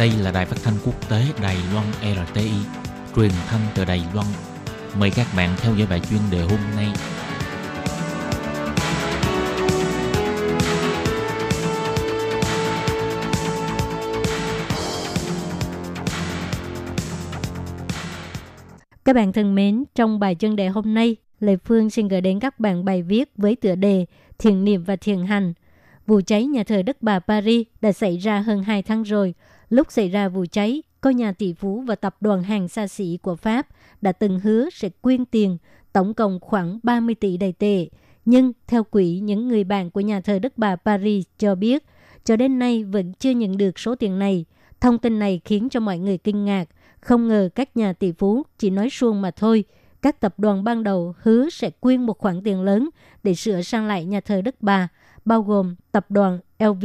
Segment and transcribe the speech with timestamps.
[0.00, 1.86] Đây là đài phát thanh quốc tế Đài Loan
[2.26, 2.50] RTI,
[3.16, 4.26] truyền thanh từ Đài Loan.
[4.98, 6.86] Mời các bạn theo dõi bài chuyên đề hôm nay.
[19.04, 22.40] Các bạn thân mến, trong bài chuyên đề hôm nay, Lê Phương xin gửi đến
[22.40, 24.06] các bạn bài viết với tựa đề
[24.38, 25.52] Thiền niệm và thiền hành.
[26.06, 29.34] Vụ cháy nhà thờ Đức Bà Paris đã xảy ra hơn 2 tháng rồi.
[29.70, 33.18] Lúc xảy ra vụ cháy, có nhà tỷ phú và tập đoàn hàng xa xỉ
[33.22, 33.66] của Pháp
[34.00, 35.58] đã từng hứa sẽ quyên tiền,
[35.92, 37.88] tổng cộng khoảng 30 tỷ đầy tệ.
[38.24, 41.84] Nhưng theo quỹ những người bạn của nhà thờ Đức Bà Paris cho biết,
[42.24, 44.44] cho đến nay vẫn chưa nhận được số tiền này.
[44.80, 46.68] Thông tin này khiến cho mọi người kinh ngạc.
[47.00, 49.64] Không ngờ các nhà tỷ phú chỉ nói suông mà thôi.
[50.02, 52.90] Các tập đoàn ban đầu hứa sẽ quyên một khoản tiền lớn
[53.22, 54.88] để sửa sang lại nhà thờ Đức Bà,
[55.24, 56.84] bao gồm tập đoàn LV,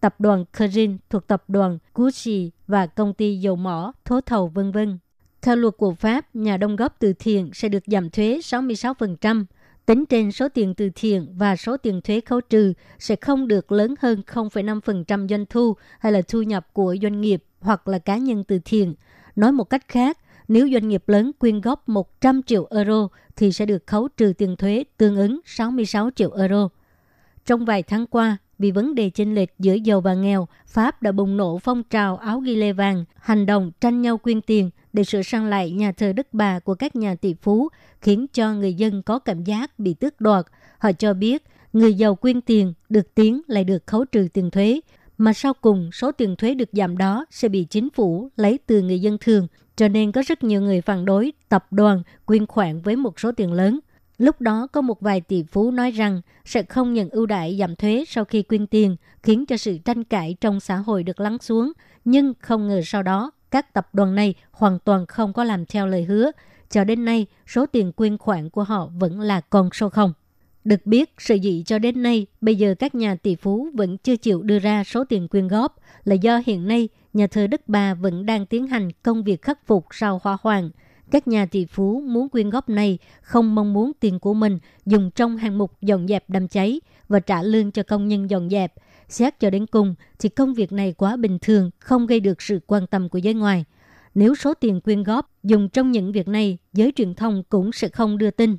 [0.00, 4.72] tập đoàn Kerin thuộc tập đoàn Gucci và công ty dầu mỏ, thố thầu vân
[4.72, 4.98] vân.
[5.42, 9.44] Theo luật của Pháp, nhà đóng góp từ thiện sẽ được giảm thuế 66%.
[9.86, 13.72] Tính trên số tiền từ thiện và số tiền thuế khấu trừ sẽ không được
[13.72, 18.16] lớn hơn 0,5% doanh thu hay là thu nhập của doanh nghiệp hoặc là cá
[18.16, 18.94] nhân từ thiện.
[19.36, 23.66] Nói một cách khác, nếu doanh nghiệp lớn quyên góp 100 triệu euro thì sẽ
[23.66, 26.68] được khấu trừ tiền thuế tương ứng 66 triệu euro.
[27.46, 31.12] Trong vài tháng qua, vì vấn đề chênh lệch giữa giàu và nghèo, Pháp đã
[31.12, 35.04] bùng nổ phong trào áo ghi lê vàng, hành động tranh nhau quyên tiền để
[35.04, 37.68] sửa sang lại nhà thờ Đức Bà của các nhà tỷ phú,
[38.00, 40.46] khiến cho người dân có cảm giác bị tước đoạt.
[40.78, 44.80] Họ cho biết, người giàu quyên tiền, được tiếng lại được khấu trừ tiền thuế,
[45.18, 48.82] mà sau cùng số tiền thuế được giảm đó sẽ bị chính phủ lấy từ
[48.82, 52.80] người dân thường, cho nên có rất nhiều người phản đối tập đoàn quyên khoản
[52.80, 53.80] với một số tiền lớn.
[54.20, 57.76] Lúc đó có một vài tỷ phú nói rằng sẽ không nhận ưu đãi giảm
[57.76, 61.38] thuế sau khi quyên tiền, khiến cho sự tranh cãi trong xã hội được lắng
[61.38, 61.72] xuống.
[62.04, 65.86] Nhưng không ngờ sau đó, các tập đoàn này hoàn toàn không có làm theo
[65.86, 66.30] lời hứa.
[66.70, 70.12] Cho đến nay, số tiền quyên khoản của họ vẫn là con số không.
[70.64, 74.16] Được biết, sự dị cho đến nay, bây giờ các nhà tỷ phú vẫn chưa
[74.16, 77.94] chịu đưa ra số tiền quyên góp là do hiện nay nhà thờ Đức Bà
[77.94, 80.70] vẫn đang tiến hành công việc khắc phục sau hỏa hoạn.
[81.10, 85.10] Các nhà tỷ phú muốn quyên góp này không mong muốn tiền của mình dùng
[85.10, 88.74] trong hạng mục dọn dẹp đám cháy và trả lương cho công nhân dọn dẹp.
[89.08, 92.60] Xét cho đến cùng thì công việc này quá bình thường, không gây được sự
[92.66, 93.64] quan tâm của giới ngoài.
[94.14, 97.88] Nếu số tiền quyên góp dùng trong những việc này, giới truyền thông cũng sẽ
[97.88, 98.56] không đưa tin.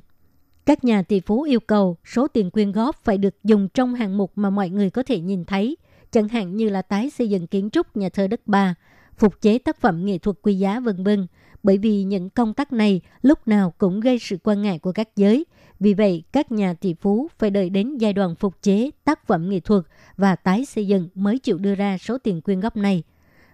[0.66, 4.18] Các nhà tỷ phú yêu cầu số tiền quyên góp phải được dùng trong hạng
[4.18, 5.76] mục mà mọi người có thể nhìn thấy,
[6.10, 8.74] chẳng hạn như là tái xây dựng kiến trúc nhà thờ Đức Bà,
[9.16, 11.26] phục chế tác phẩm nghệ thuật quý giá vân vân
[11.62, 15.08] bởi vì những công tác này lúc nào cũng gây sự quan ngại của các
[15.16, 15.44] giới.
[15.80, 19.50] Vì vậy, các nhà tỷ phú phải đợi đến giai đoạn phục chế tác phẩm
[19.50, 19.82] nghệ thuật
[20.16, 23.02] và tái xây dựng mới chịu đưa ra số tiền quyên góp này.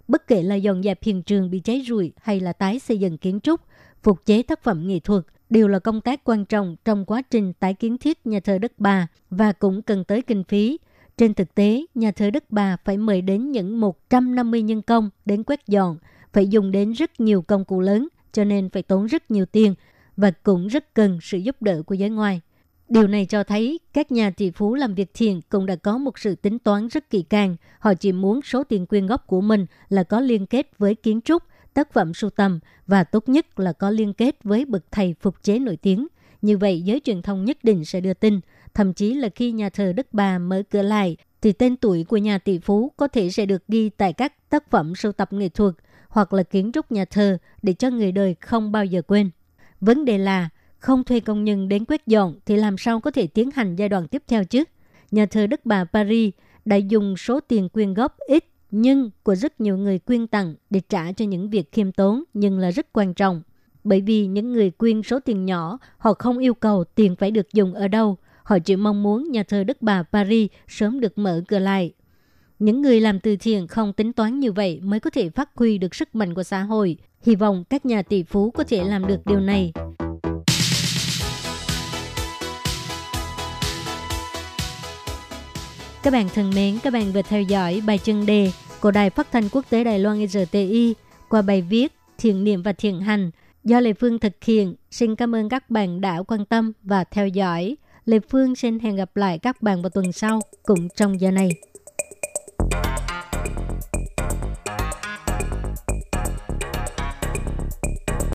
[0.09, 3.19] Bất kể là dọn dẹp hiện trường bị cháy rụi hay là tái xây dựng
[3.19, 3.61] kiến trúc,
[4.03, 7.53] phục chế tác phẩm nghệ thuật đều là công tác quan trọng trong quá trình
[7.53, 10.79] tái kiến thiết nhà thờ Đức Bà và cũng cần tới kinh phí.
[11.17, 15.43] Trên thực tế, nhà thờ Đức Bà phải mời đến những 150 nhân công đến
[15.43, 15.99] quét dọn,
[16.33, 19.75] phải dùng đến rất nhiều công cụ lớn, cho nên phải tốn rất nhiều tiền
[20.17, 22.41] và cũng rất cần sự giúp đỡ của giới ngoài.
[22.89, 26.19] Điều này cho thấy các nhà tỷ phú làm việc thiện cũng đã có một
[26.19, 27.57] sự tính toán rất kỹ càng.
[27.79, 31.21] Họ chỉ muốn số tiền quyên góp của mình là có liên kết với kiến
[31.21, 31.43] trúc,
[31.75, 35.43] tác phẩm sưu tầm và tốt nhất là có liên kết với bậc thầy phục
[35.43, 36.07] chế nổi tiếng.
[36.43, 38.41] Như vậy, giới truyền thông nhất định sẽ đưa tin.
[38.75, 42.17] Thậm chí là khi nhà thờ Đức Bà mở cửa lại, thì tên tuổi của
[42.17, 45.49] nhà tỷ phú có thể sẽ được ghi tại các tác phẩm sưu tập nghệ
[45.49, 45.75] thuật
[46.09, 49.31] hoặc là kiến trúc nhà thờ để cho người đời không bao giờ quên.
[49.81, 50.49] Vấn đề là
[50.79, 53.89] không thuê công nhân đến quét dọn thì làm sao có thể tiến hành giai
[53.89, 54.65] đoạn tiếp theo chứ?
[55.11, 59.61] Nhà thờ Đức Bà Paris đã dùng số tiền quyên góp ít nhưng của rất
[59.61, 63.15] nhiều người quyên tặng để trả cho những việc khiêm tốn nhưng là rất quan
[63.15, 63.43] trọng.
[63.85, 67.53] Bởi vì những người quyên số tiền nhỏ, họ không yêu cầu tiền phải được
[67.53, 68.17] dùng ở đâu.
[68.43, 71.93] Họ chỉ mong muốn nhà thờ Đức Bà Paris sớm được mở cửa lại.
[72.59, 75.79] Những người làm từ thiện không tính toán như vậy mới có thể phát huy
[75.79, 76.97] được sức mạnh của xã hội.
[77.23, 79.73] Hy vọng các nhà tỷ phú có thể làm được điều này.
[86.03, 89.33] Các bạn thân mến, các bạn vừa theo dõi bài chân đề của Đài Phát
[89.33, 90.95] thanh Quốc tế Đài Loan RTI
[91.29, 93.31] qua bài viết Thiện niệm và thiện hành
[93.65, 94.75] do Lê Phương thực hiện.
[94.91, 97.77] Xin cảm ơn các bạn đã quan tâm và theo dõi.
[98.05, 101.51] Lê Phương xin hẹn gặp lại các bạn vào tuần sau cũng trong giờ này.